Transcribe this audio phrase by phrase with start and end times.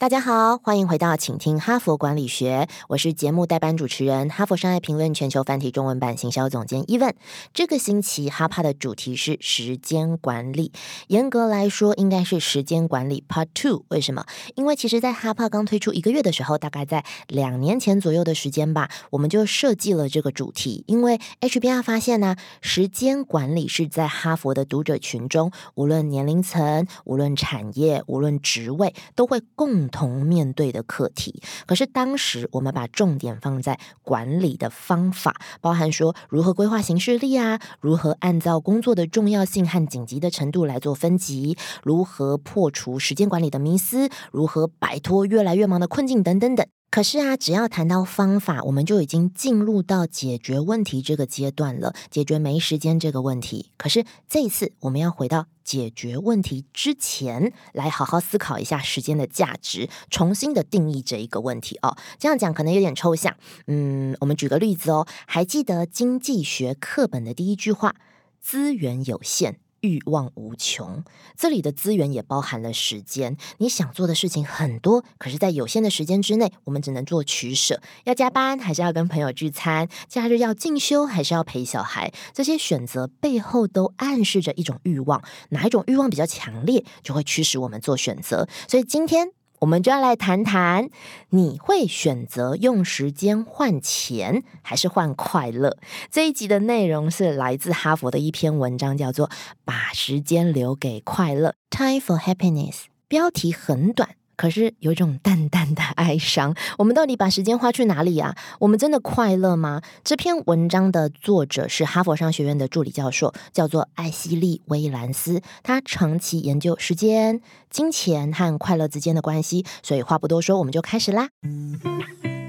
[0.00, 7.14] 大家好，欢迎回到请听哈佛管理学，我是节目代班主持人、哈佛商业评论全球繁体中文版行销总监伊问。
[7.52, 10.72] 这个星期哈帕的主题是时间管理，
[11.08, 13.84] 严格来说应该是时间管理 Part Two。
[13.88, 14.24] 为什么？
[14.54, 20.82] 因为其实，在哈帕刚推出一个月的时候，大概在两年前左右的时间吧，我们就设计了这个主题。
[20.86, 46.66] 因为 HBR 发现呢，时间管理是在哈佛的读者群中，无论年龄层、无论产业、无论职位，都会共同面对的课题，可是当时我们把重点放在管理的方法，包含说如何规划行事力啊，如何按照工作的重要性和紧急的程度来做分级，如何破除时间管理的迷思，如何摆脱越来越忙的困境等等等。
[46.90, 53.70] 可是啊，只要谈到方法，我们就已经进入到解决问题这个阶段了，解决没时间这个问题。
[53.76, 61.96] 可是这一次，我们要回到解决问题之前，来好好思考一下时间的价值，重新的定义这一个问题哦。
[62.18, 63.36] 这样讲可能有点抽象，
[63.68, 67.94] 嗯，我们举个例子哦，还记得经济学课本的第一句话：
[68.40, 69.60] 资源有限。
[69.80, 71.04] 欲望无穷，
[71.36, 73.36] 这里的资源也包含了时间。
[73.58, 82.12] 你想做的事情很多，可是，在有限的时间之内，我们只能做取舍：要加班，还是要跟朋友聚餐；假日要进修，还是要陪小孩？
[82.32, 88.48] 这些选择背后都暗示着一种欲望，哪一种欲望比较强烈，就会驱使我们做选择。
[88.68, 89.32] 所以今天。
[89.60, 90.88] 我们就要来谈谈，
[91.28, 95.76] 你会选择用时间换钱，还是换快乐？
[96.10, 99.28] 这一集的内容是来自哈佛的一篇文章，叫做
[99.64, 102.84] 《把时间留给快乐》（Time for Happiness）。
[103.06, 104.19] 标题很短。
[104.40, 106.54] 可是有一种淡淡的哀伤。
[106.78, 108.34] 我们到底把时间花去哪里啊？
[108.58, 109.82] 我们真的快乐吗？
[110.02, 115.42] 这篇文章的作者是哈佛商学院的助理教授，叫做艾希利·威兰斯。
[115.62, 119.66] 他长期研究时间、金钱和快乐之间的关系。
[119.82, 121.28] 所以话不多说，我们就开始啦。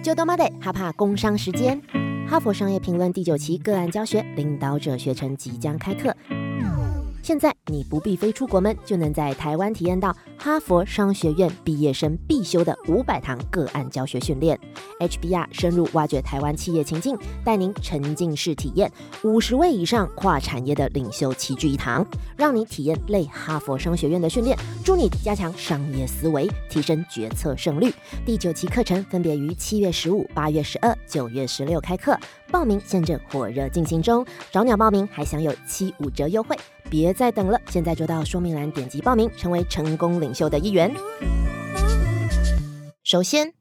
[0.01, 1.81] 就到 Monday，哈帕工商时间。
[2.25, 6.15] 哈佛商业评论第九期个案教学领导者学程即将开课。
[7.21, 14.59] 现在你不必飞出国门，就能在台湾体验到哈佛商学院毕业生必修的五百堂个案教学训练。
[14.99, 17.15] HBR 深入挖掘台湾企业情境，
[17.45, 18.91] 带您沉浸式体验
[19.23, 22.03] 五十位以上跨产业的领袖齐聚一堂，
[22.35, 27.93] 让你体验类哈佛商学院的训练，助你加强商业思维，提升决策胜率。
[28.25, 32.17] 第九期课程分别于七月十五、八月十二、九月十六开课，
[32.49, 36.57] 报名现正火热进行中，早鸟报名还享有七五折优惠。
[36.89, 40.95] 别再等了，现在就到说明栏点击报名，成为成功领领袖的一员。
[43.03, 43.53] 首先，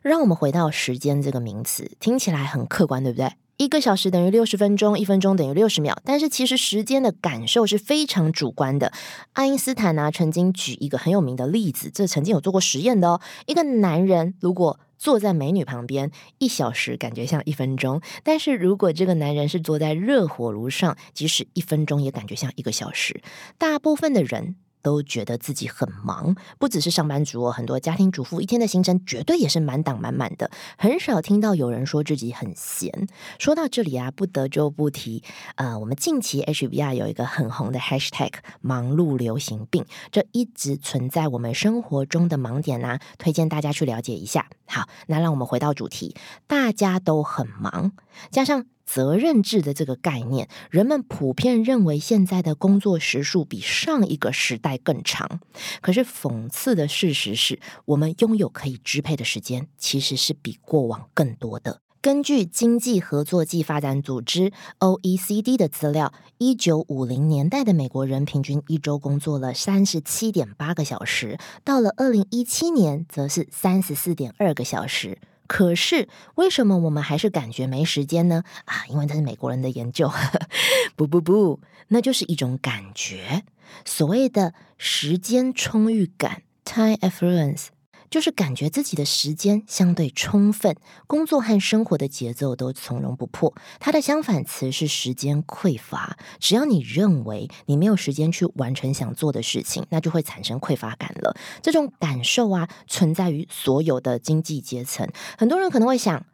[0.00, 3.32] 让我们回到时间这个名词，听起来很客观，对不对？
[3.58, 5.98] 一个小时等于六十分钟，一分钟等于六十秒。
[6.04, 8.92] 但是其实时间的感受是非常主观的。
[9.34, 13.20] 爱因斯坦呢，曾经举一个很有名的例子，这曾经有做过实验的哦。
[13.44, 23.20] 一个男人如果坐在美女旁边，一小时感觉像一分钟；但是如果这个男人是坐在热火炉上，即使一分钟也感觉像一个小时。
[23.58, 24.56] 大部分的人。
[24.86, 30.48] 都觉得自己很忙，不只是上班族哦，很多家庭主妇一天的行程绝对也是满档满满的，
[30.78, 33.08] 很少听到有人说自己很闲。
[33.36, 35.24] 说到这里啊，不得就不提，
[35.56, 44.48] 呃，我们近期 HBR 有一个很红的 Hashtag“ 忙碌流行病”，这一直存在我们生活中的盲点啊，推荐大家去了解一下。
[44.66, 46.14] 好，那让我们回到主题，
[46.46, 47.90] 大家都很忙，
[48.30, 48.66] 加上。
[48.86, 55.40] 责任制的这个概念，人们普遍认为现在的工作时数比上一个时代更长。
[55.82, 61.80] 可是讽刺的事实是，我们拥有可以支配的时间其实是比过往更多的。
[62.00, 75.18] 根据经济合作暨发展组织 （OECD） 的资料，一九五零年代的美国人平均一周工作了三十七点八个小时，到了二零一七年，则是三十四点二个小时。
[75.46, 78.44] 可是，为什么我们还是感觉没时间呢？
[78.64, 80.10] 啊，因为这是美国人的研究。
[80.96, 83.44] 不不不，那就是一种感觉，
[83.84, 87.66] 所谓的时间充裕感 （time affluence）。
[88.10, 90.76] 就是感觉自己的时间相对充分，
[91.06, 93.54] 工作和生活的节奏都从容不迫。
[93.80, 96.16] 它的相反词是时间匮乏。
[96.38, 101.36] 只要你认为你没有时间去完成想做的事情，那就会产生匮乏感了。
[101.62, 105.08] 这种感受啊，存在于所有的经济阶层。
[105.36, 106.24] 很多人可能会想。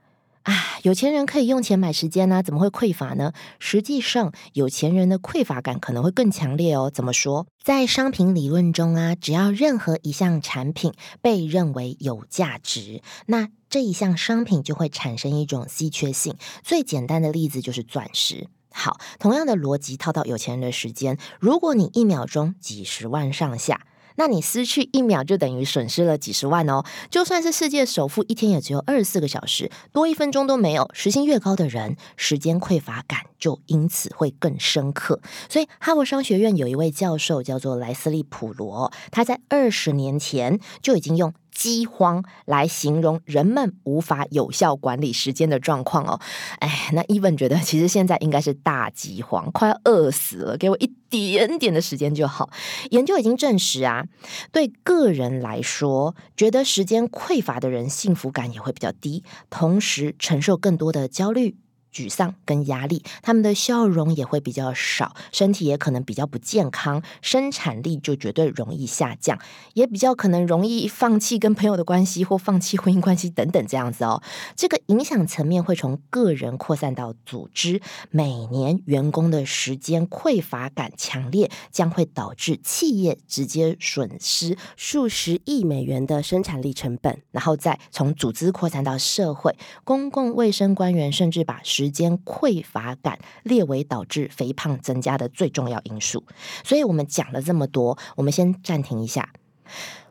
[0.43, 0.53] 啊，
[0.83, 3.33] 有钱人可以用钱买时间呢，怎么会匮乏呢？
[3.61, 6.91] 实际上，有钱人的匮乏感可能会更强烈哦。
[6.93, 7.47] 怎么说？
[7.63, 16.35] 在商品理论中啊，只要任何一项产品被认为有价值，那这一项商品就会产生一种稀缺性。
[16.65, 18.49] 最简单的例子就是钻石。
[18.73, 23.83] 好，同样的逻辑套到有钱人的时间，如果你一秒钟几十万上下。
[24.17, 26.85] 那你失去一秒就等于损失了几十万哦。
[27.11, 30.91] 就算是世界首富，一天也只有二十四个小时，多一分钟都没有。
[30.93, 35.21] 时薪越高的人，时间匮乏感就因此会更深刻。
[35.49, 41.33] 所以，哈佛商学院有一位教授叫做莱斯利普罗，他在二十年前就已经用。
[41.53, 46.19] 饥荒来形容人们无法有效管理时间的状况哦，
[46.59, 52.51] 哎，那伊文觉得其实现在应该是大饥荒，快要饿死了，给我一点点的时间就好。
[52.91, 54.07] 研究已经证实啊，
[54.51, 61.57] 对个人来说，觉得时间匮乏的人幸福感也会比较低，同时承受更多的焦虑。
[61.93, 69.39] 沮丧跟压力，他们的笑容也会比较少，身体也可能比较不健康，生产力就绝对容易下降，
[69.75, 74.23] 也比较可能容易放弃跟朋友的关系或放弃婚姻关系等等这样子哦。
[74.57, 77.81] 这个影响层面会从个人扩散到组织，
[78.11, 96.23] 每年员工的时间匮乏感强烈，将会导致企业直接损失数十亿美元的生产力成本，然后再从组织扩散到社会，公共卫生官员甚至把时时间匮乏感列为导致肥胖增加的最重要因素，
[96.63, 99.31] 所以我们讲了这么多，我们先暂停一下，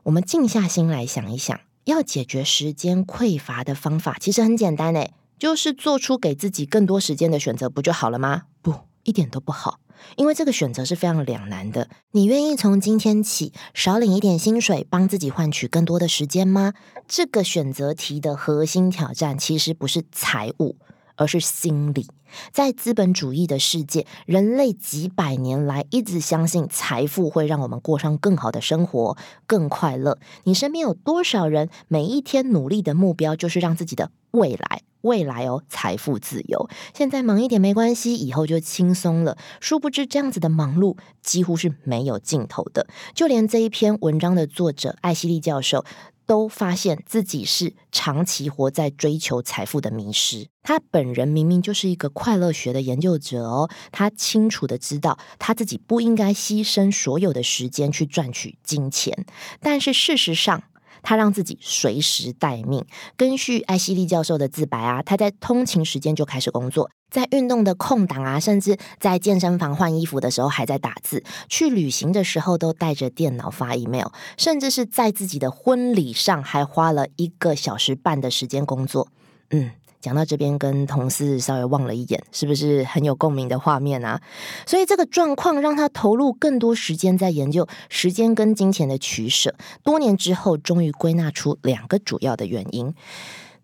[0.04, 8.44] 我们静下心来想一想，要解决时间匮乏的方法其实很简单诶，就是做出给自己更多时间的选择，不就好了吗？
[8.62, 8.74] 不，
[9.04, 9.80] 一点都不好，
[10.18, 11.88] 因为这个选择是非常两难的。
[12.12, 16.74] 你愿意从今天起少领一点薪水，帮自己换取更多的时间吗？
[17.08, 20.76] 这个选择题的核心挑战其实不是财务。
[21.22, 22.08] 而是心理，
[22.52, 29.16] 在资本主义的世界，人类几百年来一直相信财富会让我们过上更好的生活，
[29.46, 30.18] 更快乐。
[30.46, 36.68] 你身边有多少人每一天努力的目标就是让自己的未来，未来哦，财富自由。
[36.96, 39.38] 现在忙一点没关系，以后就轻松了。
[39.60, 42.88] 殊不知，这样子的忙碌几乎是没有尽头的。
[43.14, 45.86] 就连这一篇文章的作者艾希利教授。
[46.32, 50.48] 都发现自己是长期活在追求财富的迷失。
[50.64, 59.26] 他本人明明就是一个快乐学的研究者哦，他清楚的知道他自己不应该牺牲所有的时间去赚取金钱，
[59.60, 60.64] 但是事实上。
[61.02, 62.86] 他让自己随时待命。
[63.18, 74.08] 根据艾希利教授的自白啊，他在通勤时间就开始工作，在运动的空档啊，甚至在健身房换衣服的时候还在打字，去旅行的时候都带着电脑发 email，
[74.38, 79.08] 甚至是在自己的婚礼上还花了一个小时半的时间工作。
[79.50, 79.72] 嗯。
[80.02, 84.20] 讲到这边，跟同事稍微望了一眼，是不是很有共鸣的画面啊？
[84.66, 89.54] 所以这个状况让他投入更多时间在研究时间跟金钱的取舍。
[89.84, 92.94] 多年之后，终于归纳出两个主要的原因。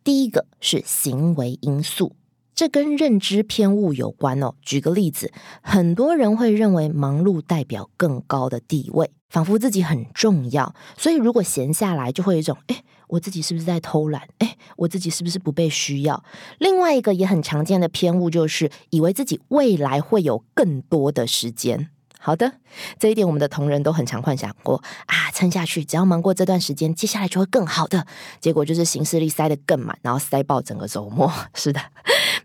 [0.03, 2.13] 第一个是行为因素，
[2.57, 4.55] 这跟认知偏误有关哦。
[4.63, 5.31] 举个例子，
[5.61, 12.83] 很多人会认为忙碌代表更高的地位，仿佛自己很重要，所以如果闲下来，就会有一种哎。
[13.09, 14.27] 我自己是不是在偷懒？
[14.39, 16.23] 哎，我自己是不是不被需要？
[16.57, 21.89] 另外一个也很常见的偏误就是，以为自己未来会有更多的时间。
[22.19, 22.55] 好的，
[22.99, 28.05] 这一点我们的同仁都很常幻想过啊，撑下去，只要忙过这段时间，接下来就会更好的。
[28.41, 31.31] 结果就是行事历塞得更满，然后塞爆整个周末。
[31.55, 31.79] 是的，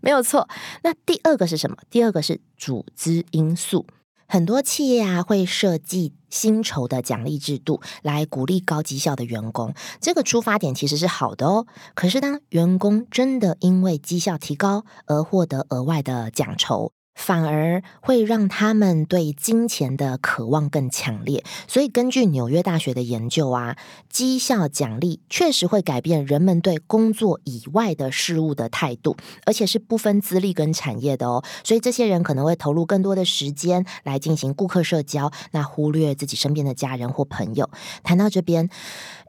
[0.03, 0.49] 没有错。
[0.83, 1.77] 那第二个是什么？
[1.89, 3.87] 第二个是组织因素。
[4.27, 11.67] 很多企业啊会设计薪酬的奖励制度来鼓励高绩效的员工，这个出发点其实是好的哦。
[11.93, 23.77] 可是当员工真的因为绩效提高而获得额外的奖酬，反而会让他们对金钱的渴望更强烈，所以根据纽约大学的研究啊，
[24.09, 29.15] 绩效奖励确实会改变人们对工作以外的事物的态度，
[29.45, 31.43] 而且是不分资历跟产业的哦。
[31.63, 37.69] 所以这些人可能会投入更多的时间来进行顾客社交，那忽略自己身边的家人或朋友。
[38.03, 38.69] 谈到这边。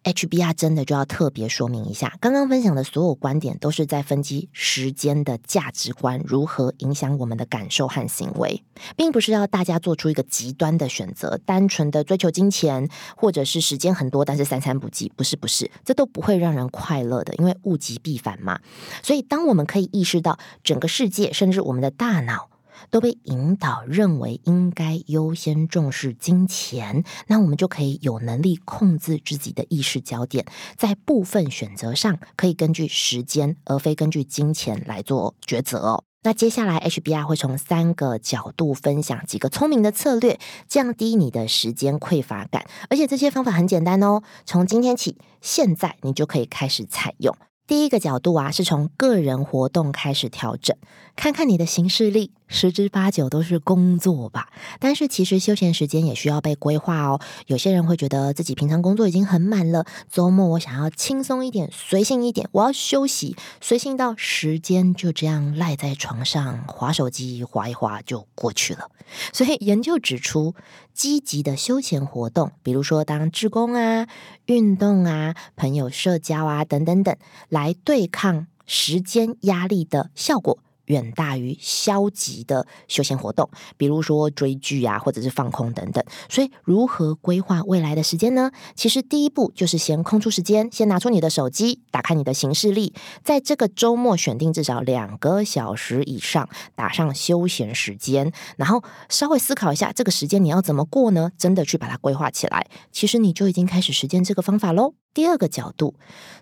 [0.05, 8.63] HBR 真的就要特别说明一下，刚刚分享的所有观点都是在分析时间的价值观如何影响我们的感受和行为，
[8.97, 18.61] 并不是要大家做出一个极端的选择，单纯的追求金钱，或者是时间很多但是三餐不济，不是不是，这都不会让人快乐的，因为物极必反嘛。
[19.03, 22.51] 所以，当我们可以意识到整个世界，甚至我们的大脑。
[22.91, 30.45] 都被引导认为应该优先重视金钱，那我们就可以有能力控制自己的意识焦点，
[30.77, 36.05] 在部分选择上可以根据时间而非根据金钱来做抉择哦。
[36.27, 47.37] 那接下来 HBR 会从三个角度分享几个聪明的策略，降低你的时间匮乏感，而且这些方法很简单哦，从今天起，现在你就可以开始采用。
[47.67, 50.75] 第一个角度啊，是从个人活动开始调整，
[51.15, 54.49] 看看你的行事历，十之八九都是工作吧。
[54.79, 57.21] 但是其实休闲时间也需要被规划哦。
[57.47, 68.91] 有些人会觉得自己平常工作已经很满了，周末我想要轻松一点、随性一点，我要休息，随性到时间就这样赖在床上划手机，划一划就过去了。
[69.33, 70.55] 所以研究指出。
[70.95, 74.07] 积极的休闲活动，比如说当志工啊、
[74.47, 77.17] 运动啊、朋友社交啊等等等，
[77.49, 80.61] 来对抗时间压力的效果。
[80.87, 86.05] 远大于消极的休闲活动，比如说追剧啊，或者是放空等等。
[86.29, 88.51] 所以，如何规划未来的时间呢？
[88.75, 101.31] 其实第一步就是先空出时间，先拿出你的手机，打开你的行事历，在这个周末选定至少两个小时以上，打上休闲时间，然后稍微思考一下这个时间你要怎么过呢？
[101.39, 104.95] 真的去把它规划起来，其实你就已经开始实践这个方法喽。
[105.13, 105.95] 第二个角度，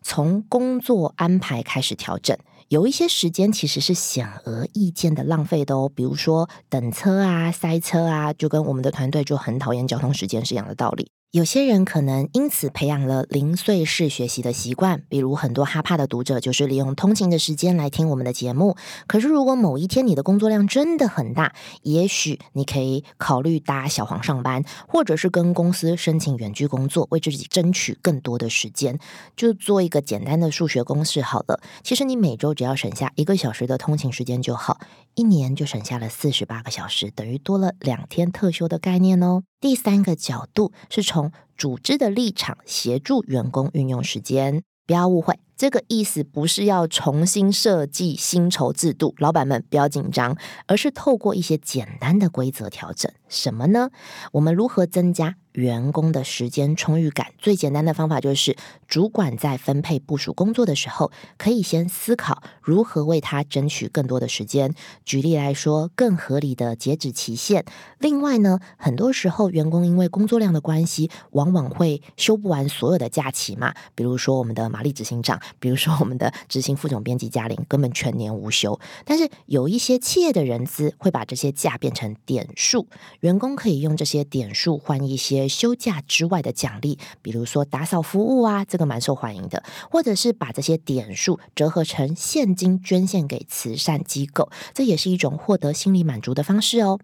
[0.02, 2.36] 从工作安排开始调整。
[2.72, 11.10] 有一些时间其实是显而易见的浪费的哦，比如说等车啊、塞车啊，就跟我们的团队就很讨厌交通时间是一样的道理。
[11.32, 18.76] 有些人可能因此培养了零碎式学习的习惯，比如很多哈帕的读者就是利用通勤的时间来听我们的节目。
[19.06, 28.98] 可是如果某一天你的工作量真的很大，也许你可以考虑搭小黄上班，或者是跟公司申请远距工作，为自己争取更多的时间。
[29.34, 34.78] 就做一个简单的数学公式好了，其实你每周只要省下一个小时的通勤时间就好，
[35.14, 39.44] 一年就省下了四十八个小时，等于多了两天特休的概念哦。
[39.62, 41.21] 第三个角度是从
[41.56, 45.38] 组织的立场协助员工运用时间，不要误会。
[45.62, 53.12] 这个意思不是要重新设计薪酬制度，老板们不要紧张，而是透过一些简单的规则调整。
[53.28, 53.90] 什么呢？
[54.32, 57.28] 我们如何增加员工的时间充裕感？
[57.38, 58.56] 最简单的方法就是，
[58.88, 64.74] 主管在分配部署工作的时候，可以先思考如何为他争取更多的时间。
[65.04, 67.64] 举例来说，更合理的截止期限。
[68.00, 73.72] 另外呢，很多时候员工因为工作量的关系，往往会休不完所有的假期嘛。
[73.94, 75.40] 比如说我们的玛丽执行长。
[75.58, 82.88] 比如说，我们的执行副总编辑嘉玲根本全年无休，但是有一些企业的人资会把这些假变成点数，
[83.20, 96.98] 员工可以用这些点数换一些休假之外的奖励，比如说打扫服务啊，这个蛮受欢迎的，或者是把这些点数折合成现金捐献给慈善机构，这也是一种获得心理满足的方式哦。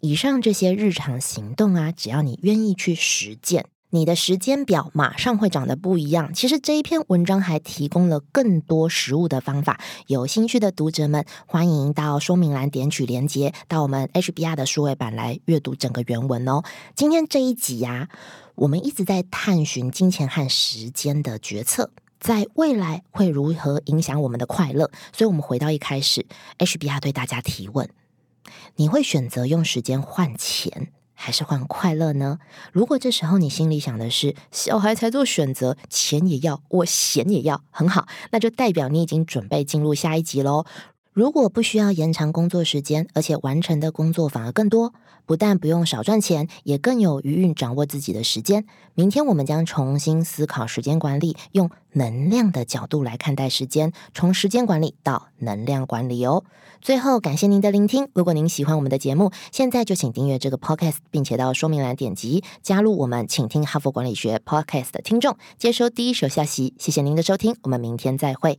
[0.00, 3.66] 以上这些日常行动啊，只要你愿意去实践。
[3.96, 6.34] 你的时间表马上会长得不一样。
[6.34, 16.62] 其实这一篇文章还提供了更多实物的方法，有兴趣的读者们欢迎到说明栏点取连接，到我们 HBR 的数位版来阅读整个原文哦。
[16.94, 18.10] 今天这一集呀，
[18.54, 24.90] 我们一直在探寻金钱和时间的决策，在未来会如何影响我们的快乐。
[25.14, 26.26] 所以，我们回到一开始
[26.58, 27.88] ，HBR 对大家提问：
[28.74, 30.92] 你会选择用时间换钱？
[31.16, 32.38] 还是换快乐呢？
[32.70, 40.64] 如果这时候你心里想的是小孩才做选择，钱也要，我闲也要，很好，那就代表你已经准备进入下一集喽。
[41.16, 44.92] 如果不需要延长工作时间，而且完成的工作反而更多。
[45.24, 48.66] 不但不用少赚钱，也更有余韵掌握自己的时间。
[48.94, 56.44] 明天我们将重新思考时间管理，用能量的角度来看待时间，从时间管理到能量管理哦。
[56.82, 58.10] 最后，感谢您的聆听。
[58.12, 66.74] 如果您喜欢我们的节目，现在就请订阅这个 podcast，并且到说明栏点击加入我们，请听哈佛管理学 podcast 的听众，接收第一手消息。
[66.78, 68.58] 谢谢您的收听，我们明天再会。